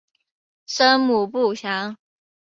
[0.65, 1.95] 生母不详。